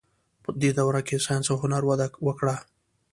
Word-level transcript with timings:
په 0.43 0.49
دې 0.61 0.71
دوره 0.79 1.01
کې 1.07 1.23
ساینس 1.25 1.45
او 1.51 1.57
هنر 1.63 1.83
وده 1.85 2.07
وکړه. 2.27 2.55